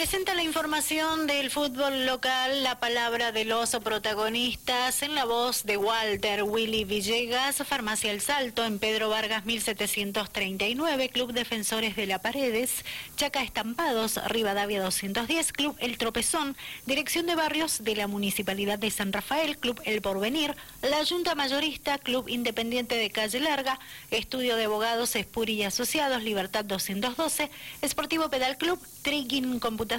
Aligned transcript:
Presenta 0.00 0.34
la 0.34 0.42
información 0.42 1.26
del 1.26 1.50
fútbol 1.50 2.06
local, 2.06 2.62
la 2.62 2.80
palabra 2.80 3.32
de 3.32 3.44
los 3.44 3.68
protagonistas 3.84 5.02
en 5.02 5.14
la 5.14 5.26
voz 5.26 5.64
de 5.64 5.76
Walter 5.76 6.42
Willy 6.42 6.84
Villegas, 6.84 7.56
Farmacia 7.66 8.10
El 8.10 8.22
Salto 8.22 8.64
en 8.64 8.78
Pedro 8.78 9.10
Vargas 9.10 9.44
1739, 9.44 11.10
Club 11.10 11.34
Defensores 11.34 11.96
de 11.96 12.06
la 12.06 12.18
Paredes, 12.18 12.82
Chaca 13.16 13.42
Estampados, 13.42 14.18
Rivadavia 14.26 14.82
210, 14.82 15.52
Club 15.52 15.76
El 15.80 15.98
Tropezón, 15.98 16.56
Dirección 16.86 17.26
de 17.26 17.34
Barrios 17.34 17.84
de 17.84 17.94
la 17.94 18.06
Municipalidad 18.06 18.78
de 18.78 18.90
San 18.90 19.12
Rafael, 19.12 19.58
Club 19.58 19.82
El 19.84 20.00
Porvenir, 20.00 20.56
la 20.80 21.04
Junta 21.04 21.34
Mayorista, 21.34 21.98
Club 21.98 22.26
Independiente 22.30 22.94
de 22.94 23.10
Calle 23.10 23.38
Larga, 23.38 23.78
Estudio 24.10 24.56
de 24.56 24.64
Abogados 24.64 25.14
Espuri 25.14 25.52
y 25.56 25.64
Asociados, 25.64 26.22
Libertad 26.22 26.64
212, 26.64 27.50
Esportivo 27.82 28.30
Pedal 28.30 28.56
Club, 28.56 28.80
Triguin 29.02 29.60
Computación, 29.60 29.89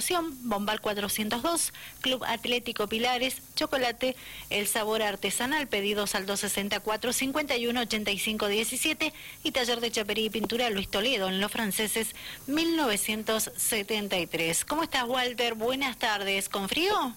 Bombal 0.42 0.80
402, 0.80 1.74
Club 2.00 2.24
Atlético 2.24 2.86
Pilares, 2.86 3.42
Chocolate, 3.54 4.16
El 4.48 4.66
Sabor 4.66 5.02
Artesanal, 5.02 5.68
pedidos 5.68 6.14
al 6.14 6.24
264 6.24 7.12
51 7.12 7.80
85 7.80 8.48
17 8.48 9.12
y 9.44 9.50
Taller 9.50 9.80
de 9.80 9.90
Chapería 9.90 10.24
y 10.24 10.30
Pintura 10.30 10.70
Luis 10.70 10.88
Toledo 10.88 11.28
en 11.28 11.42
Los 11.42 11.52
Franceses 11.52 12.14
1973. 12.46 14.64
¿Cómo 14.64 14.84
estás, 14.84 15.06
Walter? 15.06 15.52
Buenas 15.54 15.98
tardes. 15.98 16.48
¿Con 16.48 16.70
frío? 16.70 17.12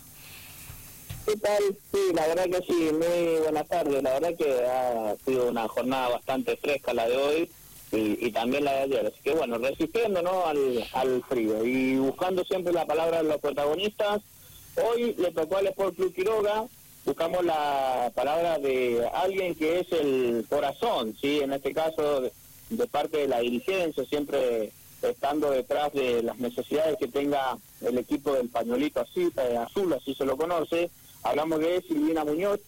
¿Qué 1.26 1.37
tal? 1.37 1.63
Sí, 1.93 1.99
la 2.13 2.27
verdad 2.27 2.43
que 2.45 2.62
sí, 2.67 2.91
muy 2.91 3.39
buenas 3.41 3.70
tardes. 3.70 4.03
La 4.03 4.20
verdad 4.20 4.35
que 4.37 4.65
ha 4.65 5.15
sido 5.26 5.48
una 5.49 5.65
jornada 5.70 6.09
bastante 6.09 6.57
fresca 6.57 6.93
la 6.93 7.07
de 7.07 7.15
hoy 7.15 7.49
y, 7.91 8.31
también 8.31 8.66
la 8.66 8.73
de 8.73 8.80
ayer. 8.80 9.05
Así 9.07 9.17
que 9.23 9.34
bueno, 9.34 9.57
resistiendo 9.57 10.21
¿no? 10.21 10.45
al, 10.45 10.85
al 10.93 11.23
frío 11.23 11.66
y 11.66 11.98
buscando 11.98 12.43
siempre 12.43 12.73
la 12.73 12.85
palabra 12.85 13.21
de 13.23 13.29
los 13.29 13.40
protagonistas. 13.40 14.21
Hoy 14.84 15.15
le 15.18 15.32
tocó 15.32 15.57
al 15.57 15.68
Sport 15.68 15.96
Club 15.96 16.13
Quiroga, 16.13 16.65
buscamos 17.05 17.46
la 17.46 18.12
palabra 18.13 18.57
de 18.59 19.07
alguien 19.13 19.55
que 19.55 19.79
es 19.79 19.91
el 19.93 20.46
corazón, 20.49 21.15
¿sí? 21.21 21.40
En 21.40 21.54
este 21.54 21.74
caso, 21.74 22.21
de, 22.21 22.87
parte 22.87 23.18
de 23.20 23.27
la 23.27 23.40
dirigencia, 23.40 24.04
siempre 24.05 24.71
estando 25.02 25.52
detrás 25.52 25.93
de 25.93 26.24
las 26.24 26.37
necesidades 26.40 26.98
que 26.98 27.07
tenga 27.07 27.57
el 27.81 27.98
equipo 27.98 28.34
del 28.34 28.49
pañuelito 28.49 29.02
así, 29.02 29.29
eh, 29.37 29.57
azul, 29.57 29.93
así 29.93 30.13
se 30.15 30.26
lo 30.26 30.35
conoce. 30.35 30.90
Hablamos 31.24 31.59
de 31.59 31.81
Silvina 31.87 32.26
Muñoz, 32.26 32.59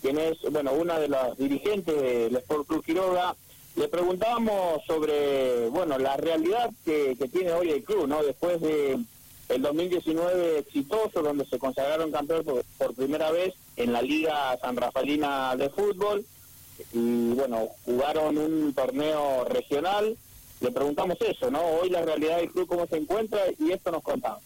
quien 0.00 0.18
es, 0.18 0.40
bueno, 0.50 0.72
una 0.72 0.98
de 0.98 1.08
las 1.08 1.36
dirigentes 1.36 2.00
del 2.00 2.36
Sport 2.36 2.68
Club 2.68 2.84
Quiroga, 2.84 3.34
le 3.76 3.88
preguntábamos 3.88 4.84
sobre, 4.86 5.68
bueno, 5.68 5.98
la 5.98 6.16
realidad 6.16 6.70
que, 6.84 7.16
tiene 7.32 7.52
hoy 7.52 7.70
el 7.70 7.84
club, 7.84 8.06
¿no? 8.06 8.22
Después 8.22 8.60
de 8.60 8.98
el 9.48 9.62
2019 9.62 10.58
exitoso, 10.58 11.22
donde 11.22 11.44
se 11.44 11.58
consagraron 11.58 12.12
campeones 12.12 12.46
por, 12.78 12.94
primera 12.94 13.30
vez 13.30 13.54
en 13.76 13.92
la 13.92 14.02
Liga 14.02 14.56
San 14.60 14.76
Rafaelina 14.76 15.56
de 15.56 15.70
Fútbol, 15.70 16.24
y 16.92 17.32
bueno, 17.32 17.68
jugaron 17.84 18.38
un 18.38 18.72
torneo 18.74 19.44
regional. 19.44 20.16
Le 20.60 20.70
preguntamos 20.70 21.16
eso, 21.20 21.50
¿no? 21.50 21.62
Hoy 21.62 21.90
la 21.90 22.02
realidad 22.02 22.36
del 22.36 22.50
club, 22.50 22.68
cómo 22.68 22.86
se 22.86 22.96
encuentra, 22.96 23.40
y 23.58 23.72
esto 23.72 23.90
nos 23.90 24.02
contaba. 24.02 24.40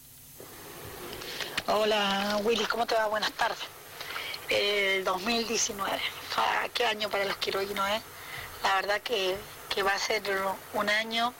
Hola 1.66 2.40
Willy, 2.44 2.64
¿cómo 2.66 2.86
te 2.86 2.94
va? 2.94 3.06
Buenas 3.06 3.32
tardes. 3.32 3.58
El 4.48 5.02
2019, 5.04 5.90
ah, 6.36 6.68
qué 6.74 6.84
año 6.84 7.08
para 7.08 7.24
los 7.24 7.36
quiroguinos, 7.38 7.88
¿eh? 7.88 8.00
La 8.64 8.76
verdad 8.76 9.00
que, 9.02 9.36
va 9.82 9.92
a 9.92 9.98
ser 9.98 10.22
un 10.72 10.88
año 10.88 11.34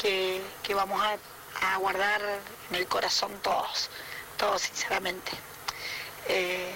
que, 0.00 0.40
vamos 0.74 1.00
a, 1.02 1.18
guardar 1.78 2.20
en 2.70 2.76
el 2.76 2.86
corazón 2.86 3.32
todos, 3.42 3.90
todos 4.36 4.62
sinceramente. 4.62 5.32
Eh, 6.28 6.74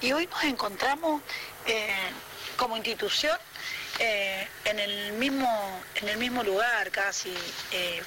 y 0.00 0.12
hoy 0.12 0.26
nos 0.26 0.44
encontramos 0.44 1.22
eh, 1.66 1.88
como 2.56 2.76
institución 2.76 3.36
eh, 3.98 4.46
en, 4.64 4.78
el 4.78 5.12
mismo, 5.14 5.82
en 5.96 6.08
el 6.08 6.18
mismo 6.18 6.44
lugar 6.44 6.90
casi. 6.90 7.34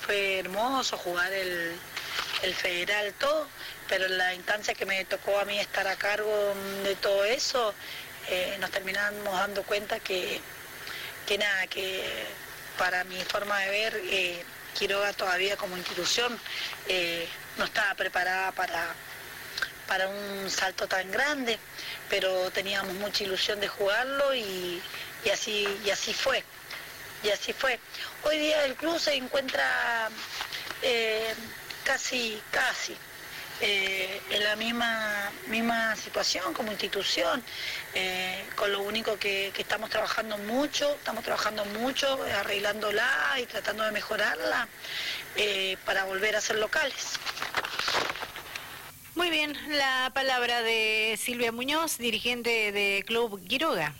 fue 0.06 0.40
hermoso 0.40 0.98
jugar 0.98 1.34
el, 1.34 1.76
el 2.44 2.56
federal, 2.56 3.14
todo, 3.20 3.48
pero 3.90 4.06
en 4.06 4.18
la 4.18 4.34
instancia 4.34 4.74
que 4.74 4.86
me 4.86 5.04
tocó 5.06 5.40
a 5.40 5.46
mí 5.46 5.60
estar 5.60 5.88
a 5.88 5.96
cargo 5.96 6.54
de 6.84 6.96
todo 6.96 7.26
eso, 7.26 7.74
nos 8.60 8.72
terminamos 8.72 9.34
dando 9.34 9.64
cuenta 9.64 10.00
que 10.00 10.40
que 11.32 11.38
nada, 11.38 11.66
que 11.68 12.04
para 12.78 13.06
mi 13.06 13.16
forma 13.24 13.58
de 13.60 13.70
ver, 13.70 14.02
eh, 14.04 14.44
Quiroga 14.78 15.14
todavía 15.14 15.56
como 15.56 15.78
institución 15.78 16.38
eh, 16.90 17.26
no 17.58 17.64
estaba 17.64 17.96
preparada 17.96 18.52
para, 18.52 18.94
para 19.88 20.10
un 20.10 20.50
salto 20.50 20.90
tan 20.90 21.10
grande, 21.10 21.58
pero 22.10 22.52
teníamos 22.52 22.94
mucha 22.96 23.24
ilusión 23.24 23.62
de 23.62 23.70
jugarlo 23.70 24.36
y, 24.36 24.84
así, 25.32 25.66
y 25.86 25.90
así 25.90 26.14
fue. 26.14 26.44
Y 27.24 27.30
así 27.30 27.54
fue. 27.54 27.80
Hoy 28.24 28.38
día 28.38 28.66
el 28.66 28.76
club 28.76 29.00
se 29.00 29.16
encuentra 29.16 30.10
eh, 30.82 31.34
casi, 31.86 32.42
casi 32.52 32.94
eh, 33.64 34.20
en 34.32 34.44
la 34.44 34.56
misma, 34.56 35.32
misma 35.48 35.96
situación 35.96 36.52
como 36.54 36.72
institución, 36.72 37.44
eh, 37.94 38.44
con 38.56 38.72
lo 38.72 38.82
único 38.82 39.18
que, 39.18 39.52
estamos 39.56 39.92
trabajando 39.92 40.36
mucho, 40.40 40.90
estamos 40.96 41.24
trabajando 41.24 41.64
mucho, 41.66 42.18
arreglándola 42.40 43.08
y 43.40 43.46
tratando 43.46 43.84
de 43.84 43.92
mejorarla 43.92 44.68
eh, 45.36 45.78
para 45.86 46.06
volver 46.06 46.36
a 46.36 46.42
ser 46.42 46.58
locales. 46.58 47.20
Muy 49.14 49.30
bien, 49.30 49.56
la 49.70 50.10
palabra 50.14 50.64
de 50.64 51.20
Silvia 51.22 51.52
Muñoz, 51.52 52.00
dirigente 52.00 52.72
de 52.72 53.04
Club 53.06 53.46
Quiroga. 53.48 53.94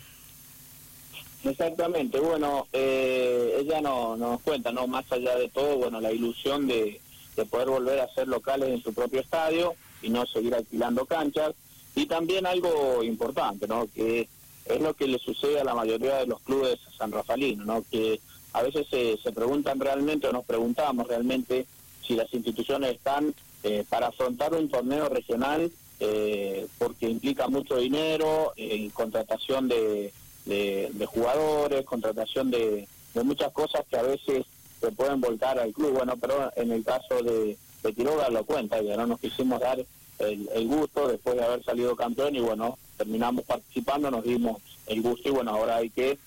Exactamente, 1.44 2.18
bueno, 2.18 2.66
ella 2.72 3.80
no, 3.80 4.16
nos 4.16 4.40
cuenta, 4.40 4.72
¿no? 4.72 4.88
Más 4.88 5.04
allá 5.12 5.36
de 5.36 5.48
todo, 5.48 5.76
bueno, 5.76 6.00
la 6.00 6.12
ilusión 6.12 6.66
de, 6.66 7.00
de 7.36 7.46
poder 7.46 7.68
volver 7.68 8.00
a 8.00 8.12
ser 8.14 8.28
locales 8.28 8.68
en 8.70 8.82
su 8.82 8.92
propio 8.92 9.20
estadio 9.20 9.74
y 10.02 10.10
no 10.10 10.26
seguir 10.26 10.54
alquilando 10.54 11.06
canchas. 11.06 11.54
Y 11.94 12.06
también 12.06 12.46
algo 12.46 13.02
importante, 13.02 13.66
¿no? 13.68 13.86
Que 13.94 14.28
es 14.64 14.80
lo 14.80 14.94
que 14.94 15.06
le 15.06 15.18
sucede 15.18 15.60
a 15.60 15.64
la 15.64 15.74
mayoría 15.74 16.16
de 16.16 16.26
los 16.26 16.40
clubes 16.40 16.78
san 16.96 17.12
Rafaelinos, 17.12 17.66
¿no? 17.66 17.84
Que 17.90 18.20
a 18.52 18.62
veces 18.62 18.86
se, 18.88 19.18
se 19.18 19.32
preguntan 19.32 19.80
realmente 19.80 20.26
o 20.26 20.32
nos 20.32 20.44
preguntamos 20.44 21.06
realmente 21.08 21.66
si 22.06 22.14
las 22.14 22.32
instituciones 22.32 22.92
están 22.96 23.34
eh, 23.62 23.84
para 23.88 24.08
afrontar 24.08 24.54
un 24.54 24.68
torneo 24.68 25.08
regional 25.08 25.70
eh, 26.04 26.66
porque 26.78 27.08
implica 27.08 27.46
mucho 27.46 27.76
dinero, 27.76 28.52
en 28.56 28.90
contratación 28.90 29.68
de, 29.68 30.12
de, 30.46 31.06
jugadores, 31.06 31.84
contratación 31.84 32.50
de, 32.50 32.88
de 33.14 33.22
muchas 33.22 33.52
cosas 33.52 33.84
que 33.88 33.96
a 33.96 34.02
veces 34.02 34.44
se 34.82 34.92
pueden 34.92 35.20
volcar 35.20 35.58
al 35.58 35.72
club. 35.72 35.92
Bueno, 35.92 36.16
pero 36.16 36.52
en 36.56 36.72
el 36.72 36.84
caso 36.84 37.22
de, 37.22 37.56
de 37.82 37.94
Quiroga 37.94 38.28
lo 38.28 38.44
cuenta, 38.44 38.82
ya 38.82 38.96
no 38.96 39.06
nos 39.06 39.20
quisimos 39.20 39.60
dar 39.60 39.78
el, 40.18 40.68
gusto 40.68 41.08
después 41.08 41.36
de 41.36 41.44
haber 41.44 41.64
salido 41.64 41.96
campeón 41.96 42.36
y 42.36 42.40
bueno, 42.40 42.78
terminamos 42.96 43.44
participando, 43.44 44.10
nos 44.10 44.24
dimos 44.24 44.60
el 44.86 45.02
gusto 45.02 45.28
y 45.28 45.32
bueno, 45.32 45.52
ahora 45.52 45.76
hay 45.76 45.90
que 45.90 46.18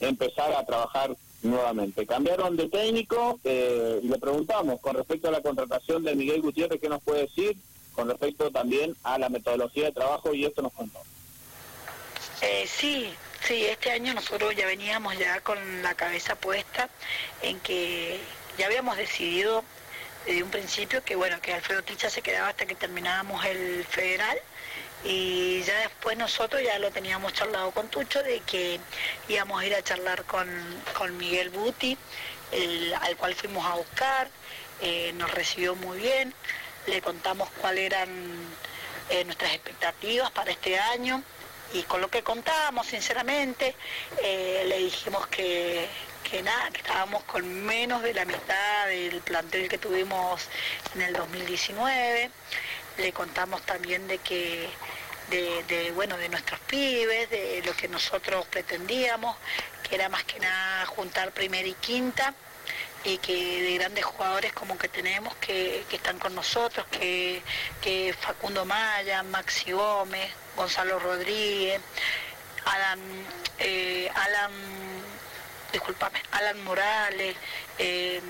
empezar 0.00 0.52
a 0.52 0.64
trabajar 0.64 1.16
nuevamente. 1.42 2.06
Cambiaron 2.06 2.56
de 2.56 2.68
técnico 2.68 3.38
eh, 3.44 4.00
y 4.02 4.08
le 4.08 4.18
preguntamos 4.18 4.80
con 4.80 4.96
respecto 4.96 5.28
a 5.28 5.32
la 5.32 5.42
contratación 5.42 6.04
de 6.04 6.14
Miguel 6.14 6.42
Gutiérrez, 6.42 6.80
¿qué 6.80 6.88
nos 6.88 7.02
puede 7.02 7.22
decir? 7.22 7.56
Con 7.94 8.08
respecto 8.08 8.50
también 8.50 8.96
a 9.02 9.18
la 9.18 9.28
metodología 9.28 9.86
de 9.86 9.92
trabajo 9.92 10.34
y 10.34 10.44
esto 10.44 10.62
nos 10.62 10.72
contó. 10.72 10.98
Eh, 12.42 12.66
sí, 12.66 13.08
Sí, 13.44 13.66
este 13.66 13.90
año 13.92 14.14
nosotros 14.14 14.54
ya 14.54 14.66
veníamos 14.66 15.16
ya 15.16 15.40
con 15.40 15.82
la 15.82 15.94
cabeza 15.94 16.34
puesta 16.34 16.88
en 17.42 17.58
que 17.60 18.20
ya 18.58 18.66
habíamos 18.66 18.96
decidido 18.96 19.64
desde 20.26 20.42
un 20.42 20.50
principio 20.50 21.02
que 21.02 21.16
bueno, 21.16 21.40
que 21.40 21.54
Alfredo 21.54 21.82
Ticha 21.82 22.10
se 22.10 22.20
quedaba 22.20 22.48
hasta 22.48 22.66
que 22.66 22.74
terminábamos 22.74 23.44
el 23.46 23.84
federal 23.84 24.38
y 25.04 25.62
ya 25.62 25.78
después 25.80 26.18
nosotros 26.18 26.62
ya 26.62 26.78
lo 26.78 26.90
teníamos 26.90 27.32
charlado 27.32 27.70
con 27.70 27.88
Tucho 27.88 28.22
de 28.22 28.40
que 28.40 28.80
íbamos 29.28 29.60
a 29.60 29.66
ir 29.66 29.74
a 29.74 29.82
charlar 29.82 30.24
con, 30.24 30.48
Miguel 31.16 31.50
Buti, 31.50 31.96
al 33.00 33.16
cual 33.16 33.34
fuimos 33.34 33.64
a 33.64 33.76
buscar, 33.76 34.28
eh, 34.82 35.12
nos 35.14 35.30
recibió 35.30 35.74
muy 35.76 35.98
bien, 35.98 36.34
le 36.86 37.00
contamos 37.00 37.48
cuáles 37.60 37.86
eran 37.86 38.08
eh, 39.10 39.24
nuestras 39.24 39.52
expectativas 39.54 40.30
para 40.32 40.50
este 40.50 40.78
año 40.78 41.22
y 41.72 41.82
con 41.82 42.00
lo 42.00 42.08
que 42.08 42.22
contábamos, 42.22 42.86
sinceramente, 42.86 43.74
eh, 44.22 44.64
le 44.66 44.78
dijimos 44.78 45.26
que, 45.28 45.88
nada, 46.42 46.70
que 46.70 46.78
estábamos 46.78 47.22
con 47.24 47.64
menos 47.64 48.02
de 48.02 48.14
la 48.14 48.24
mitad 48.24 48.86
del 48.86 49.20
plantel 49.20 49.68
que 49.68 49.78
tuvimos 49.78 50.48
en 50.94 51.02
el 51.02 51.12
2019. 51.14 52.30
Le 52.98 53.12
contamos 53.12 53.62
también 53.62 54.06
de 54.08 54.18
que 54.18 54.68
de, 55.30 55.92
bueno 55.94 56.16
de 56.16 56.28
nuestros 56.28 56.58
pibes, 56.60 57.28
de 57.30 57.62
lo 57.64 57.74
que 57.74 57.88
nosotros 57.88 58.46
pretendíamos, 58.46 59.36
que 59.88 59.94
era 59.94 60.08
más 60.08 60.24
que 60.24 60.40
nada 60.40 60.86
juntar 60.86 61.32
primera 61.32 61.68
y 61.68 61.74
quinta 61.74 62.34
y 63.04 63.18
que 63.18 63.62
de 63.62 63.74
grandes 63.78 64.04
jugadores 64.04 64.52
como 64.52 64.76
que 64.76 64.88
tenemos 64.88 65.34
que, 65.36 65.84
están 65.90 66.18
con 66.18 66.34
nosotros, 66.34 66.86
que, 66.90 67.42
que 67.80 68.14
Facundo 68.18 68.64
Maya, 68.64 69.22
Maxi 69.22 69.72
Gómez, 69.72 70.30
Gonzalo 70.56 70.98
Rodríguez, 70.98 71.80
Alan, 72.64 73.00
eh, 73.58 74.10
Alan, 74.14 74.52
discúlpame, 75.72 76.20
Alan 76.32 76.62
Morales, 76.64 77.36
eh, 77.78 78.20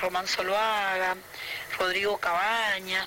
Román 0.00 0.28
Soloaga, 0.28 1.16
Rodrigo 1.78 2.18
Cabaña. 2.18 3.06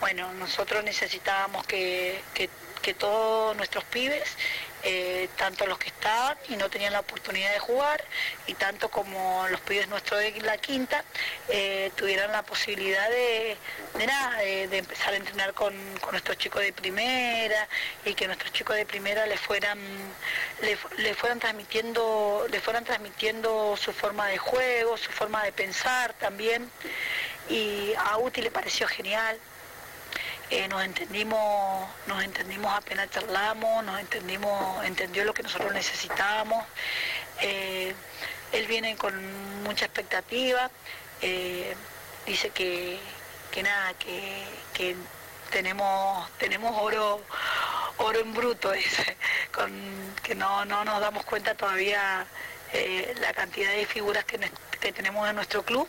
Bueno, 0.00 0.32
nosotros 0.34 0.82
necesitábamos 0.84 1.66
que, 1.66 2.22
que, 2.34 2.48
que 2.80 2.94
todos 2.94 3.56
nuestros 3.56 3.84
pibes 3.84 4.36
eh, 4.84 5.28
tanto 5.36 5.66
los 5.66 5.78
que 5.78 5.88
estaban 5.88 6.36
y 6.48 6.56
no 6.56 6.68
tenían 6.68 6.92
la 6.92 7.00
oportunidad 7.00 7.52
de 7.52 7.58
jugar, 7.58 8.02
y 8.46 8.54
tanto 8.54 8.88
como 8.88 9.46
los 9.48 9.60
pibes 9.60 9.88
nuestros 9.88 10.20
de 10.20 10.40
la 10.42 10.58
quinta, 10.58 11.04
eh, 11.48 11.92
tuvieran 11.94 12.32
la 12.32 12.42
posibilidad 12.42 13.08
de, 13.08 13.56
nada, 14.06 14.38
de, 14.38 14.76
empezar 14.76 15.14
a 15.14 15.16
entrenar 15.16 15.54
con, 15.54 15.72
nuestros 16.10 16.36
chicos 16.36 16.62
de 16.62 16.72
primera 16.72 17.68
y 18.04 18.14
que 18.14 18.26
nuestros 18.26 18.52
chicos 18.52 18.76
de 18.76 18.84
primera 18.84 19.26
le 19.26 19.36
fueran, 19.38 19.78
le, 20.60 21.14
fueran 21.14 21.38
transmitiendo, 21.38 22.46
le 22.50 22.60
fueran 22.60 22.84
transmitiendo 22.84 23.76
su 23.76 23.92
forma 23.92 24.26
de 24.28 24.38
juego, 24.38 24.96
su 24.96 25.10
forma 25.10 25.44
de 25.44 25.52
pensar 25.52 26.12
también. 26.14 26.70
Y 27.48 27.92
a 27.98 28.18
Uti 28.18 28.42
le 28.42 28.50
pareció 28.50 28.86
genial, 28.88 29.38
eh, 30.52 30.68
nos 30.68 30.84
entendimos, 30.84 31.88
nos 32.06 32.22
entendimos 32.22 32.70
apenas 32.74 33.08
charlamos, 33.10 33.82
nos 33.84 33.98
entendimos, 33.98 34.84
entendió 34.84 35.24
lo 35.24 35.32
que 35.32 35.42
nosotros 35.42 35.72
necesitábamos. 35.72 36.62
Eh, 37.40 37.94
él 38.52 38.66
viene 38.66 38.94
con 38.96 39.14
mucha 39.62 39.86
expectativa, 39.86 40.70
eh, 41.22 41.74
dice 42.26 42.50
que, 42.50 43.00
nada, 43.62 43.94
que, 43.94 44.94
tenemos, 45.50 46.30
tenemos 46.36 46.76
oro, 46.78 47.22
oro 47.96 48.20
en 48.20 48.34
bruto, 48.34 48.72
dice, 48.72 49.16
que 50.22 50.34
no, 50.34 50.66
no 50.66 50.84
nos 50.84 51.00
damos 51.00 51.24
cuenta 51.24 51.54
todavía 51.54 52.26
la 53.20 53.32
cantidad 53.32 53.72
de 53.72 53.86
figuras 53.86 54.26
que, 54.26 54.38
que 54.82 54.92
tenemos 54.92 55.26
en 55.30 55.36
nuestro 55.36 55.62
club. 55.62 55.88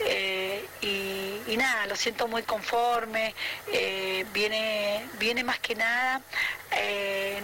Eh, 0.00 0.64
y, 0.82 1.56
nada, 1.56 1.86
lo 1.86 1.96
siento 1.96 2.28
muy 2.28 2.42
conforme, 2.42 3.34
eh, 3.72 4.26
viene, 4.32 5.08
viene 5.18 5.42
más 5.42 5.58
que 5.58 5.74
nada, 5.74 6.20
eh, 6.70 7.42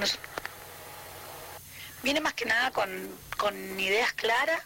viene 2.02 2.20
más 2.20 2.34
que 2.34 2.44
nada 2.44 2.70
con, 2.72 3.80
ideas 3.80 4.12
claras 4.12 4.62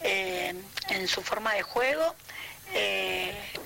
en 0.00 1.08
su 1.08 1.22
forma 1.22 1.52
de 1.54 1.62
juego. 1.62 2.14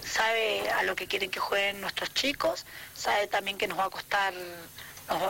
sabe 0.05 0.69
a 0.70 0.82
lo 0.82 0.96
que 0.96 1.06
quieren 1.06 1.31
que 1.31 1.40
jueguen 1.40 1.81
nuestros 1.81 2.12
chicos, 2.12 2.66
sabe 2.94 3.26
también 3.28 3.56
que 3.56 3.69
nos 3.69 3.78
va 3.78 3.84
a 3.84 3.90
costar 3.90 4.34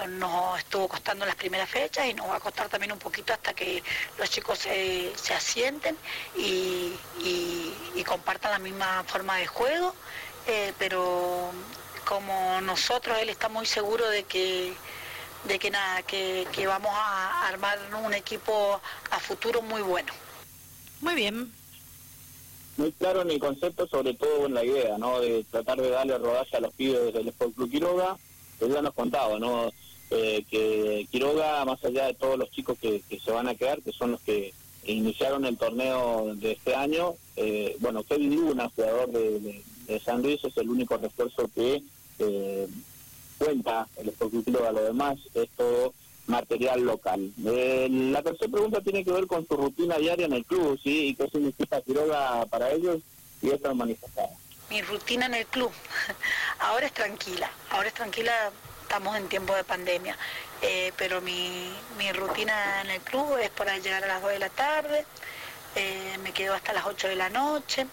nos, 0.08 0.58
estuvo 0.58 0.88
costando 0.88 1.24
las 1.24 1.34
primeras 1.34 1.68
fechas 1.68 2.06
y 2.06 2.14
nos 2.14 2.28
va 2.28 2.36
a 2.36 2.40
costar 2.40 2.68
también 2.68 2.92
un 2.92 2.98
poquito 2.98 3.32
hasta 3.32 3.54
que 3.54 3.82
los 4.18 4.28
chicos 4.30 4.58
se, 4.58 5.12
asienten 5.34 5.96
y, 6.36 6.94
compartan 8.06 8.50
la 8.50 8.58
misma 8.58 9.04
forma 9.06 9.36
de 9.36 9.46
juego, 9.46 9.94
eh, 10.48 10.72
pero 10.78 11.52
como 12.04 12.60
nosotros, 12.62 13.16
él 13.20 13.28
está 13.28 13.48
muy 13.48 13.66
seguro 13.66 14.08
de 14.08 14.24
que 14.24 14.74
de 15.44 15.58
que 15.60 15.70
nada, 15.70 16.02
que, 16.02 16.44
vamos 16.66 16.90
a 16.92 17.46
armar 17.46 17.78
un 18.04 18.12
equipo 18.12 18.80
a 19.10 19.20
futuro 19.20 19.62
muy 19.62 19.80
bueno. 19.80 20.12
Muy 21.00 21.14
bien, 21.14 21.52
muy 22.76 22.92
claro 22.92 23.22
en 23.22 23.30
el 23.30 23.38
concepto, 23.38 23.86
sobre 23.86 24.14
todo 24.14 24.46
en 24.46 24.54
la 24.54 24.64
idea, 24.64 24.98
¿no? 24.98 25.20
De 25.20 25.44
tratar 25.50 25.80
de 25.80 25.90
darle 25.90 26.18
rodaje 26.18 26.56
a 26.56 26.60
los 26.60 26.72
pibes 26.74 27.12
del 27.12 27.28
Sport 27.28 27.54
Club 27.54 27.70
Quiroga 27.70 28.16
que 28.60 28.68
ya 28.68 28.82
nos 28.82 28.94
contaba, 28.94 29.38
¿no? 29.38 29.72
Eh, 30.10 30.44
que 30.50 31.06
Quiroga, 31.10 31.64
más 31.64 31.84
allá 31.84 32.06
de 32.06 32.14
todos 32.14 32.38
los 32.38 32.50
chicos 32.50 32.76
que, 32.78 33.02
se 33.24 33.30
van 33.30 33.48
a 33.48 33.54
quedar, 33.54 33.80
que 33.80 33.92
son 33.92 34.12
los 34.12 34.20
que 34.20 34.52
iniciaron 34.84 35.44
el 35.44 35.56
torneo 35.56 36.34
de 36.34 36.52
este 36.52 36.74
año, 36.74 37.14
eh, 37.36 37.76
bueno, 37.80 38.02
Kevin 38.02 38.34
Luna, 38.34 38.70
jugador 38.74 39.10
de, 39.10 39.62
San 40.04 40.22
Luis, 40.22 40.44
es 40.44 40.56
el 40.56 40.70
único 40.70 40.96
refuerzo 40.98 41.50
que 41.52 41.82
eh, 42.20 42.68
cuenta 43.38 43.88
el 43.96 44.10
Sport 44.10 44.44
Quiroga, 44.44 44.70
lo 44.70 44.84
demás 44.84 45.18
es 45.34 45.48
todo 45.56 45.92
material 46.28 46.82
local. 46.82 47.32
la 47.42 48.22
tercera 48.22 48.52
pregunta 48.52 48.80
tiene 48.82 49.04
que 49.04 49.10
ver 49.10 49.26
con 49.26 49.46
su 49.48 49.56
rutina 49.56 49.98
diaria 49.98 50.26
en 50.26 50.34
el 50.34 50.44
club, 50.44 50.78
¿sí? 50.80 51.08
¿Y 51.08 51.14
qué 51.14 51.28
significa 51.28 51.80
Quiroga 51.80 52.46
para 52.46 52.70
ellos? 52.70 53.00
Y 53.42 53.50
esto 53.50 53.74
manifestada 53.74 54.30
mi 54.70 54.80
rutina 54.82 55.26
en 55.26 55.34
el 55.34 55.46
club. 55.46 55.72
Ahora 56.60 56.86
es 56.86 56.92
tranquila, 56.92 57.50
ahora 57.70 57.88
es 57.88 57.94
tranquila, 57.94 58.32
estamos 58.82 59.16
en 59.16 59.28
tiempo 59.28 59.54
de 59.54 59.64
pandemia, 59.64 60.16
eh, 60.62 60.92
pero 60.96 61.20
mi, 61.20 61.72
rutina 62.12 62.82
en 62.82 62.90
el 62.90 63.00
club 63.00 63.38
es 63.38 63.50
para 63.50 63.78
llegar 63.78 64.04
a 64.04 64.06
las 64.06 64.22
2 64.22 64.32
de 64.32 64.38
la 64.38 64.48
tarde, 64.50 65.06
eh, 65.76 66.18
me 66.22 66.32
quedo 66.32 66.54
hasta 66.54 66.72
las 66.72 66.84
8 66.86 67.08
de 67.08 67.16
la 67.16 67.30
noche, 67.30 67.86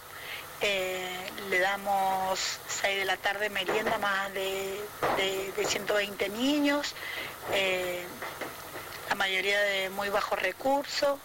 eh, 0.61 1.31
le 1.49 1.59
damos 1.59 2.39
6 2.67 2.97
de 2.99 3.05
la 3.05 3.17
tarde 3.17 3.49
merienda 3.49 3.97
más 3.99 4.33
de, 4.33 4.81
de 5.55 5.65
120 5.65 6.29
niños, 6.29 6.95
la 9.09 9.15
mayoría 9.15 9.59
de 9.61 9.89
muy 9.91 10.09
bajos 10.09 10.41
recursos. 10.41 11.19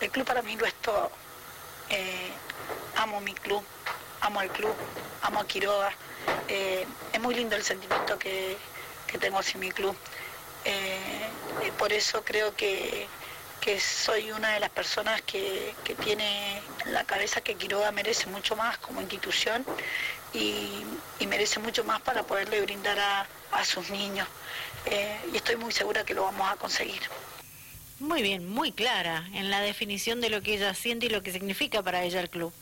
el 0.00 0.10
club 0.10 0.26
para 0.26 0.42
mí 0.42 0.56
lo 0.56 0.66
es 0.66 0.74
todo. 0.74 1.10
amo 2.96 3.20
mi 3.20 3.34
club, 3.34 3.64
amo 4.30 4.40
al 4.40 4.50
club, 4.50 4.74
amo 5.22 5.40
a 5.40 5.46
Quiroga. 5.46 5.92
Eh, 6.48 6.86
es 7.12 7.20
muy 7.20 7.34
lindo 7.34 7.56
el 7.56 7.64
sentimiento 7.64 8.16
que, 8.18 8.56
tengo 9.18 9.38
hacia 9.38 9.58
mi 9.58 9.70
club. 9.72 9.96
Eh, 10.64 11.72
por 11.78 11.92
eso 11.92 12.22
creo 12.24 12.54
que, 12.54 13.08
soy 13.78 14.30
una 14.32 14.54
de 14.54 14.60
las 14.60 14.70
personas 14.70 15.20
que, 15.22 15.74
tiene 16.04 16.62
en 16.86 16.94
la 16.94 17.04
cabeza 17.04 17.40
que 17.40 17.56
Quiroga 17.56 17.90
merece 17.90 18.26
mucho 18.28 18.54
más 18.54 18.78
como 18.78 19.00
institución 19.00 19.64
y, 20.32 20.84
merece 21.26 21.58
mucho 21.58 21.82
más 21.84 22.00
para 22.00 22.22
poderle 22.22 22.60
brindar 22.60 22.98
a, 22.98 23.64
sus 23.64 23.90
niños. 23.90 24.28
Eh, 24.86 25.18
y 25.32 25.36
estoy 25.36 25.56
muy 25.56 25.72
segura 25.72 26.04
que 26.04 26.14
lo 26.14 26.22
vamos 26.22 26.48
a 26.48 26.56
conseguir. 26.56 27.02
Muy 27.98 28.22
bien, 28.22 28.48
muy 28.48 28.72
clara 28.72 29.28
en 29.34 29.50
la 29.50 29.60
definición 29.60 30.20
de 30.20 30.30
lo 30.30 30.40
que 30.40 30.54
ella 30.54 30.72
siente 30.72 31.06
y 31.06 31.08
lo 31.10 31.22
que 31.22 31.32
significa 31.32 31.82
para 31.82 32.02
ella 32.04 32.20
el 32.20 32.30
club. 32.30 32.52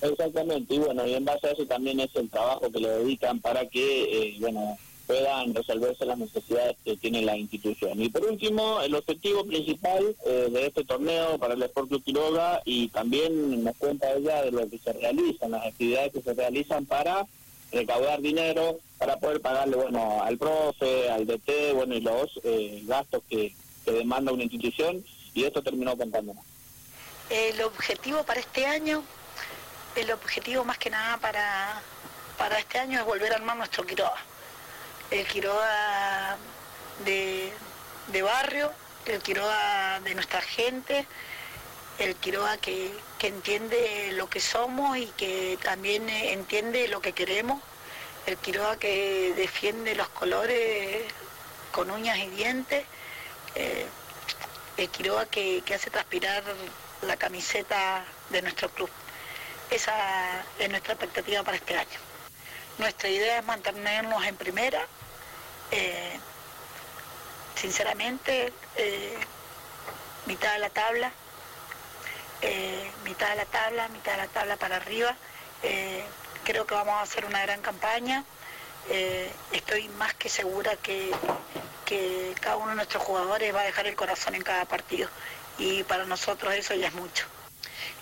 Exactamente, 0.00 0.74
y 0.74 0.78
bueno, 0.78 1.06
y 1.06 1.14
en 1.14 1.24
base 1.24 1.48
a 1.48 1.50
eso 1.52 1.66
también 1.66 1.98
es 2.00 2.14
el 2.14 2.30
trabajo 2.30 2.70
que 2.70 2.78
le 2.78 2.88
dedican 2.88 3.40
para 3.40 3.66
que, 3.66 4.02
eh, 4.04 4.36
bueno, 4.38 4.78
puedan 5.08 5.54
resolverse 5.54 6.04
las 6.04 6.18
necesidades 6.18 6.76
que 6.84 6.96
tiene 6.96 7.22
la 7.22 7.36
institución. 7.36 8.00
Y 8.00 8.10
por 8.10 8.26
último, 8.26 8.80
el 8.82 8.94
objetivo 8.94 9.44
principal 9.44 10.14
eh, 10.26 10.48
de 10.52 10.66
este 10.66 10.84
torneo 10.84 11.38
para 11.38 11.54
el 11.54 11.62
Sport 11.62 11.88
Club 11.88 12.04
Quiroga 12.04 12.60
y 12.66 12.88
también 12.88 13.64
nos 13.64 13.74
cuenta 13.76 14.12
ella 14.12 14.42
de 14.42 14.52
lo 14.52 14.68
que 14.68 14.78
se 14.78 14.92
realizan, 14.92 15.52
las 15.52 15.66
actividades 15.66 16.12
que 16.12 16.20
se 16.20 16.34
realizan 16.34 16.84
para 16.84 17.26
recaudar 17.72 18.20
dinero, 18.20 18.78
para 18.98 19.18
poder 19.18 19.40
pagarle, 19.40 19.76
bueno, 19.76 20.22
al 20.22 20.36
profe, 20.36 21.10
al 21.10 21.26
DT, 21.26 21.72
bueno, 21.74 21.94
y 21.94 22.00
los 22.00 22.38
eh, 22.44 22.82
gastos 22.86 23.22
que, 23.28 23.54
que 23.86 23.92
demanda 23.92 24.32
una 24.32 24.44
institución, 24.44 25.02
y 25.34 25.44
esto 25.44 25.62
terminó 25.62 25.96
contándonos. 25.96 26.44
El 27.30 27.60
objetivo 27.62 28.22
para 28.24 28.40
este 28.40 28.66
año 28.66 29.02
el 30.00 30.12
objetivo 30.12 30.64
más 30.64 30.78
que 30.78 30.90
nada 30.90 31.16
para, 31.18 31.80
para 32.36 32.58
este 32.58 32.78
año 32.78 33.00
es 33.00 33.04
volver 33.04 33.32
a 33.32 33.36
armar 33.36 33.56
nuestro 33.56 33.84
Quiroga. 33.84 34.16
El 35.10 35.26
Quiroga 35.26 36.36
de, 37.04 37.52
barrio, 38.22 38.72
el 39.06 39.20
Quiroga 39.22 40.00
de 40.00 40.14
nuestra 40.14 40.40
gente, 40.40 41.06
el 41.98 42.14
Quiroga 42.16 42.58
que, 42.58 42.92
entiende 43.20 44.12
lo 44.12 44.30
que 44.30 44.40
somos 44.40 44.96
y 44.98 45.06
que 45.06 45.58
también 45.62 46.08
entiende 46.08 46.86
lo 46.88 47.00
que 47.00 47.12
queremos, 47.12 47.60
el 48.26 48.36
Quiroga 48.36 48.76
que 48.76 49.34
defiende 49.36 49.96
los 49.96 50.08
colores 50.10 51.02
con 51.72 51.90
uñas 51.90 52.18
y 52.18 52.28
dientes, 52.28 52.84
eh, 53.56 53.86
el 54.76 54.88
Quiroga 54.90 55.26
que 55.26 55.62
hace 55.74 55.90
transpirar 55.90 56.44
la 57.02 57.16
camiseta 57.16 58.04
de 58.30 58.42
nuestro 58.42 58.68
club. 58.70 58.90
Esa 59.70 59.92
es 60.58 60.70
nuestra 60.70 60.94
expectativa 60.94 61.42
para 61.42 61.58
este 61.58 61.76
año. 61.76 61.98
Nuestra 62.78 63.08
idea 63.08 63.38
es 63.38 63.44
mantenernos 63.44 64.24
en 64.24 64.36
primera. 64.36 64.86
Eh, 65.70 66.18
sinceramente, 67.54 68.52
eh, 68.76 69.18
mitad 70.26 70.54
de 70.54 70.58
la 70.60 70.70
tabla, 70.70 71.12
eh, 72.40 72.90
mitad 73.04 73.28
de 73.28 73.36
la 73.36 73.44
tabla, 73.44 73.88
mitad 73.88 74.12
de 74.12 74.18
la 74.18 74.28
tabla 74.28 74.56
para 74.56 74.76
arriba. 74.76 75.16
creo 76.44 76.66
que 76.66 76.74
vamos 76.74 76.94
a 76.94 77.02
hacer 77.02 77.26
una 77.26 77.42
gran 77.42 77.60
campaña. 77.60 78.24
estoy 79.52 79.88
más 80.00 80.14
que 80.14 80.28
segura 80.30 80.76
que, 80.76 81.12
que 81.84 82.34
cada 82.40 82.56
uno 82.56 82.70
de 82.70 82.76
nuestros 82.76 83.02
jugadores 83.02 83.54
va 83.54 83.60
a 83.60 83.64
dejar 83.64 83.86
el 83.86 83.96
corazón 83.96 84.34
en 84.34 84.42
cada 84.42 84.64
partido 84.64 85.10
y 85.58 85.82
para 85.84 86.04
nosotros 86.06 86.54
eso 86.54 86.74
ya 86.74 86.88
es 86.88 86.94
mucho. 86.94 87.26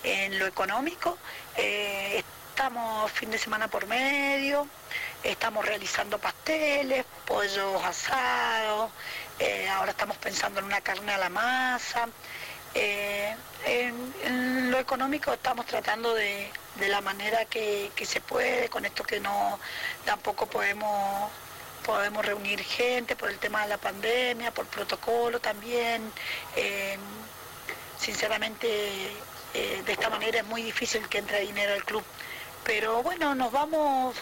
En 0.02 0.38
lo 0.38 0.46
económico. 0.46 1.18
Eh, 1.56 2.22
estamos 2.50 3.10
fin 3.12 3.30
de 3.30 3.38
semana 3.38 3.68
por 3.68 3.86
medio, 3.86 4.66
estamos 5.22 5.64
realizando 5.64 6.18
pasteles, 6.18 7.04
pollos 7.26 7.84
asados, 7.84 8.90
eh, 9.38 9.68
ahora 9.68 9.90
estamos 9.90 10.16
pensando 10.16 10.60
en 10.60 10.66
una 10.66 10.80
carne 10.80 11.12
a 11.12 11.18
la 11.18 11.28
masa. 11.28 12.08
Eh, 12.74 13.34
en, 13.64 14.70
lo 14.70 14.78
económico 14.78 15.32
estamos 15.32 15.66
tratando 15.66 16.14
de, 16.14 16.50
la 16.88 17.00
manera 17.00 17.44
que, 17.46 17.90
se 18.04 18.20
puede, 18.20 18.68
con 18.68 18.84
esto 18.84 19.02
que 19.02 19.20
no 19.20 19.58
tampoco 20.04 20.46
podemos 20.46 21.30
podemos 21.84 22.24
reunir 22.26 22.60
gente 22.64 23.14
por 23.16 23.30
el 23.30 23.38
tema 23.38 23.62
de 23.62 23.68
la 23.68 23.78
pandemia, 23.78 24.50
por 24.52 24.66
protocolo 24.66 25.40
también. 25.40 26.10
Sinceramente, 27.98 29.12
eh, 29.56 29.82
de 29.84 29.92
esta 29.92 30.10
manera 30.10 30.38
es 30.40 30.46
muy 30.46 30.62
difícil 30.62 31.08
que 31.08 31.18
entre 31.18 31.40
dinero 31.40 31.74
al 31.74 31.84
club. 31.84 32.04
Pero 32.64 33.02
bueno, 33.02 33.34
nos 33.34 33.52
vamos, 33.52 34.16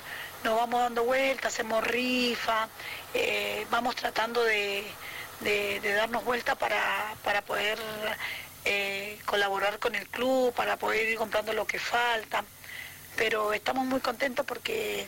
nos 0.45 0.57
vamos 0.57 0.81
dando 0.81 1.05
vueltas, 1.05 1.55
hacemos 1.55 1.83
rifa, 1.85 2.69
vamos 3.71 3.97
tratando 3.97 4.45
de, 4.45 4.85
darnos 5.83 6.25
vuelta 6.25 6.55
para, 6.55 7.14
para 7.23 7.43
poder 7.43 7.79
eh, 8.67 9.19
colaborar 9.26 9.79
con 9.79 9.95
el 9.95 10.07
club 10.09 10.55
para 10.55 10.79
poder 10.79 11.07
ir 11.07 11.19
comprando 11.19 11.53
lo 11.53 11.67
que 11.67 11.79
falta. 11.79 12.45
Pero 13.17 13.53
estamos 13.53 13.85
muy 13.85 14.00
contentos 14.00 14.47
porque 14.47 15.07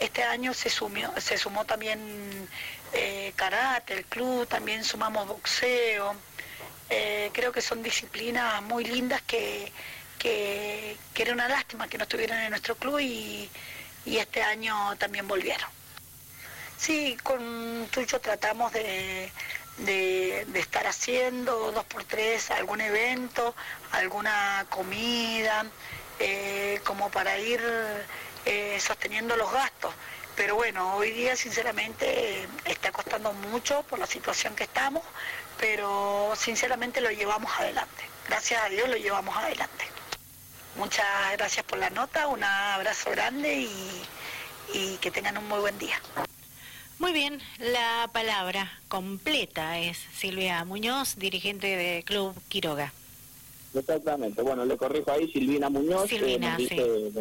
este 0.00 0.24
año 0.24 0.52
se, 0.52 0.70
sumió, 0.70 1.12
se 1.20 1.38
sumó 1.38 1.64
también 1.64 2.48
eh, 2.92 3.32
karate, 3.36 3.94
el 3.94 4.04
club, 4.06 4.46
también 4.48 4.84
sumamos 4.84 5.28
boxeo. 5.28 6.16
Eh, 6.90 7.30
creo 7.32 7.52
que 7.52 7.60
son 7.60 7.82
disciplinas 7.82 8.62
muy 8.62 8.84
lindas 8.84 9.22
que, 9.22 9.72
que, 10.18 10.96
era 11.16 11.32
una 11.32 11.48
lástima 11.48 11.88
que 11.88 11.98
no 11.98 12.04
estuvieran 12.04 12.40
en 12.42 12.50
nuestro 12.50 12.76
club 12.76 13.00
y, 13.00 13.50
y 14.04 14.18
este 14.18 14.42
año 14.42 14.96
también 14.96 15.26
volvieron. 15.26 15.68
Sí, 16.76 17.16
con 17.22 17.88
Tucho 17.90 18.20
tratamos 18.20 18.72
de, 18.72 19.32
de, 19.78 20.46
estar 20.54 20.86
haciendo 20.86 21.72
dos 21.72 21.84
por 21.84 22.04
tres 22.04 22.50
algún 22.50 22.80
evento, 22.80 23.54
alguna 23.92 24.66
comida, 24.70 25.66
eh, 26.18 26.80
como 26.84 27.10
para 27.10 27.38
ir 27.38 27.60
eh, 28.44 28.78
sosteniendo 28.80 29.36
los 29.36 29.50
gastos. 29.52 29.92
Pero 30.36 30.54
bueno, 30.54 30.96
hoy 30.96 31.10
día 31.12 31.34
sinceramente 31.34 32.46
está 32.64 32.92
costando 32.92 33.32
mucho 33.32 33.82
por 33.88 33.98
la 33.98 34.06
situación 34.06 34.54
que 34.54 34.64
estamos, 34.64 35.02
pero 35.58 36.32
sinceramente 36.36 37.00
lo 37.00 37.10
llevamos 37.10 37.50
adelante. 37.58 38.04
Gracias 38.28 38.62
a 38.62 38.68
Dios 38.68 38.88
lo 38.88 38.96
llevamos 38.96 39.34
adelante. 39.36 39.86
Muchas 40.76 41.06
gracias 41.38 41.64
por 41.64 41.78
la 41.78 41.88
nota, 41.90 42.28
un 42.28 42.44
abrazo 42.44 43.10
grande 43.10 43.66
y 44.74 44.96
que 45.00 45.10
tengan 45.10 45.38
un 45.38 45.48
muy 45.48 45.60
buen 45.60 45.78
día. 45.78 45.98
Muy 46.98 47.12
bien, 47.12 47.40
la 47.58 48.08
palabra 48.10 48.80
completa 48.88 49.78
es 49.78 49.98
Silvia 50.16 50.64
Muñoz, 50.64 51.16
dirigente 51.16 51.66
de 51.76 52.02
Club 52.04 52.34
Quiroga. 52.48 52.92
Exactamente, 53.74 54.40
bueno, 54.40 54.64
le 54.64 54.78
corrijo 54.78 55.12
ahí, 55.12 55.30
Silvina 55.30 55.68
Muñoz, 55.68 56.08
Silvina, 56.08 56.56
eh, 56.58 57.12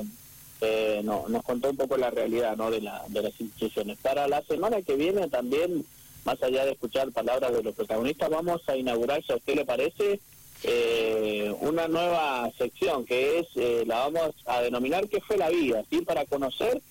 no, 1.04 1.26
nos 1.28 1.44
contó 1.44 1.70
un 1.70 1.78
poco 1.78 1.98
la 1.98 2.10
realidad 2.10 2.58
¿no? 2.58 2.72
de, 2.72 2.82
la, 2.82 3.04
de 3.08 3.22
las 3.22 3.40
instituciones. 3.40 3.98
Para 4.02 4.28
la 4.28 4.42
semana 4.44 4.82
que 4.82 4.96
viene 4.96 5.28
también, 5.28 5.86
más 6.24 6.42
allá 6.42 6.66
de 6.66 6.72
escuchar 6.72 7.12
palabras 7.12 7.54
de 7.54 7.64
los 7.64 7.76
protagonistas, 7.76 8.30
vamos 8.30 8.62
a 8.68 8.76
inaugurar, 8.76 9.24
si 9.24 9.34
a 9.34 9.36
usted 9.36 9.56
le 9.56 9.66
parece, 9.66 10.20
eh, 10.64 11.54
una 11.62 11.88
nueva 11.88 12.50
sección 12.58 13.06
que 13.06 13.40
es, 13.40 13.48
eh, 13.56 13.84
la 13.86 14.08
vamos 14.08 14.34
a 14.46 14.62
denominar 14.62 15.08
¿Qué 15.08 15.22
fue 15.22 15.38
la 15.38 15.50
vida? 15.50 15.84
¿sí? 15.90 16.02
Para 16.02 16.26
conocer 16.26 16.82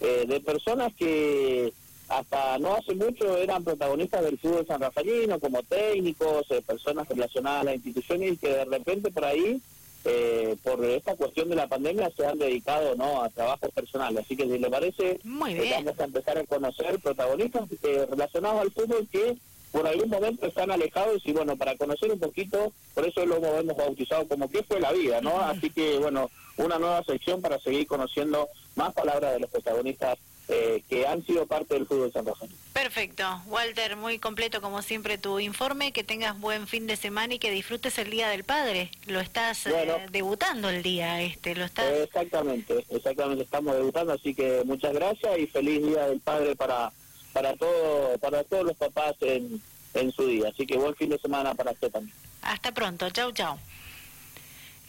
de 0.00 0.40
personas 0.40 0.94
que 0.94 1.74
hasta 2.10 2.58
no 2.58 2.74
hace 2.74 2.94
mucho 2.94 3.36
eran 3.36 3.62
protagonistas 3.62 4.24
del 4.24 4.38
fútbol 4.38 4.66
san 4.66 4.80
rafaelino 4.80 5.38
como 5.38 5.62
técnicos, 5.62 6.44
eh, 6.50 6.60
personas 6.60 7.08
relacionadas 7.08 7.62
a 7.62 7.64
la 7.64 7.74
institución 7.74 8.22
y 8.24 8.36
que 8.36 8.48
de 8.48 8.64
repente 8.64 9.10
por 9.12 9.24
ahí, 9.24 9.60
eh, 10.04 10.56
por 10.62 10.84
esta 10.84 11.14
cuestión 11.16 11.48
de 11.50 11.56
la 11.56 11.66
pandemia, 11.66 12.10
se 12.16 12.26
han 12.26 12.38
dedicado 12.38 12.94
no 12.96 13.22
a 13.22 13.28
trabajos 13.28 13.70
personales. 13.70 14.24
Así 14.24 14.36
que 14.36 14.44
si 14.44 14.58
le 14.58 14.70
parece, 14.70 15.20
Muy 15.24 15.52
eh, 15.52 15.60
bien. 15.60 15.84
vamos 15.84 16.00
a 16.00 16.04
empezar 16.04 16.38
a 16.38 16.44
conocer 16.44 16.98
protagonistas 17.00 17.68
relacionados 17.82 18.60
al 18.60 18.70
fútbol 18.70 19.08
que 19.10 19.36
por 19.72 19.86
algún 19.86 20.08
momento 20.08 20.46
están 20.46 20.70
alejados 20.70 21.22
y 21.24 21.32
bueno, 21.32 21.56
para 21.56 21.76
conocer 21.76 22.10
un 22.10 22.18
poquito, 22.18 22.72
por 22.94 23.06
eso 23.06 23.24
lo 23.24 23.36
hemos 23.36 23.76
bautizado 23.76 24.26
como 24.26 24.50
qué 24.50 24.62
fue 24.64 24.80
la 24.80 24.92
vida, 24.92 25.20
¿no? 25.20 25.40
Así 25.40 25.70
que 25.70 25.98
bueno, 25.98 26.28
una 26.56 26.78
nueva 26.78 27.04
sección 27.04 27.40
para 27.40 27.58
seguir 27.60 27.86
conociendo 27.86 28.48
más 28.74 28.92
palabras 28.92 29.34
de 29.34 29.40
los 29.40 29.50
protagonistas 29.50 30.18
eh, 30.52 30.82
que 30.88 31.06
han 31.06 31.24
sido 31.24 31.46
parte 31.46 31.74
del 31.74 31.86
fútbol 31.86 32.12
San 32.12 32.26
Rosario. 32.26 32.56
Perfecto. 32.72 33.42
Walter, 33.46 33.94
muy 33.96 34.18
completo 34.18 34.60
como 34.60 34.82
siempre 34.82 35.16
tu 35.16 35.38
informe, 35.38 35.92
que 35.92 36.02
tengas 36.02 36.38
buen 36.40 36.66
fin 36.66 36.88
de 36.88 36.96
semana 36.96 37.34
y 37.34 37.38
que 37.38 37.52
disfrutes 37.52 37.98
el 37.98 38.10
Día 38.10 38.28
del 38.28 38.42
Padre. 38.42 38.90
Lo 39.06 39.20
estás 39.20 39.66
eh, 39.66 40.06
debutando 40.10 40.68
el 40.68 40.82
día 40.82 41.22
este, 41.22 41.54
lo 41.54 41.64
estás... 41.64 41.92
exactamente, 41.92 42.84
exactamente, 42.90 43.44
estamos 43.44 43.76
debutando, 43.76 44.12
así 44.12 44.34
que 44.34 44.62
muchas 44.64 44.92
gracias 44.92 45.38
y 45.38 45.46
feliz 45.46 45.86
Día 45.86 46.06
del 46.06 46.20
Padre 46.20 46.56
para 46.56 46.92
para 47.32 47.54
todo 47.54 48.18
para 48.18 48.42
todos 48.42 48.64
los 48.64 48.76
papás 48.76 49.14
en, 49.20 49.62
en 49.94 50.12
su 50.12 50.26
día. 50.26 50.48
Así 50.48 50.66
que 50.66 50.76
buen 50.76 50.96
fin 50.96 51.10
de 51.10 51.18
semana 51.18 51.54
para 51.54 51.70
usted 51.70 51.92
también. 51.92 52.16
Hasta 52.42 52.72
pronto, 52.72 53.08
chau 53.10 53.30
chau. 53.32 53.56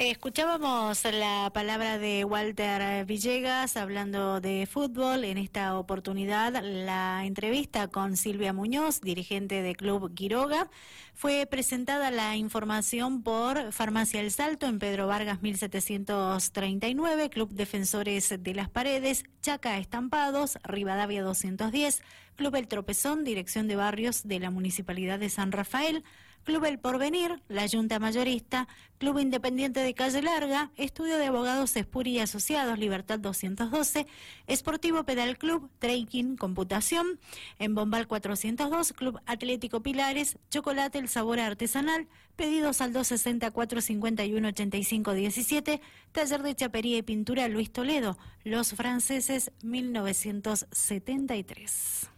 Escuchábamos 0.03 1.03
la 1.03 1.51
palabra 1.53 1.99
de 1.99 2.25
Walter 2.25 3.05
Villegas 3.05 3.77
hablando 3.77 4.41
de 4.41 4.65
fútbol. 4.65 5.23
En 5.23 5.37
esta 5.37 5.77
oportunidad, 5.77 6.59
la 6.63 7.23
entrevista 7.23 7.87
con 7.87 8.17
Silvia 8.17 8.51
Muñoz, 8.51 9.01
dirigente 9.01 9.61
de 9.61 9.75
Club 9.75 10.11
Quiroga. 10.15 10.71
Fue 11.13 11.45
presentada 11.45 12.09
la 12.09 12.35
información 12.35 13.21
por 13.21 13.71
Farmacia 13.73 14.21
El 14.21 14.31
Salto 14.31 14.65
en 14.65 14.79
Pedro 14.79 15.05
Vargas 15.05 15.43
1739, 15.43 17.29
Club 17.29 17.51
Defensores 17.51 18.33
de 18.39 18.55
las 18.55 18.71
Paredes, 18.71 19.23
Chaca 19.43 19.77
Estampados, 19.77 20.57
Rivadavia 20.63 21.21
210, 21.21 22.01
Club 22.37 22.55
El 22.55 22.67
Tropezón, 22.67 23.23
Dirección 23.23 23.67
de 23.67 23.75
Barrios 23.75 24.23
de 24.23 24.39
la 24.39 24.49
Municipalidad 24.49 25.19
de 25.19 25.29
San 25.29 25.51
Rafael. 25.51 26.03
Club 26.43 26.65
El 26.65 26.79
Porvenir, 26.79 27.41
la 27.47 27.67
Junta 27.67 27.99
Mayorista, 27.99 28.67
Club 28.97 29.19
Independiente 29.19 29.79
de 29.79 29.93
Calle 29.93 30.21
Larga, 30.21 30.71
Estudio 30.75 31.17
de 31.17 31.27
Abogados 31.27 31.75
Espuri 31.75 32.11
y 32.11 32.19
Asociados, 32.19 32.79
Libertad 32.79 33.19
212, 33.19 34.07
Esportivo 34.47 35.03
Pedal 35.03 35.37
Club, 35.37 35.69
Trekking, 35.79 36.37
Computación, 36.37 37.19
en 37.59 37.75
Bombal 37.75 38.07
402, 38.07 38.93
Club 38.93 39.19
Atlético 39.25 39.81
Pilares, 39.81 40.37
Chocolate 40.49 40.97
El 40.97 41.09
Sabor 41.09 41.39
Artesanal, 41.39 42.07
pedidos 42.35 42.81
al 42.81 42.93
260 42.93 43.51
451 43.51 44.47
85 44.47 45.13
17, 45.13 45.81
Taller 46.11 46.41
de 46.41 46.55
Chapería 46.55 46.97
y 46.97 47.03
Pintura 47.03 47.47
Luis 47.47 47.71
Toledo, 47.71 48.17
Los 48.43 48.73
Franceses 48.73 49.51
1973. 49.61 52.09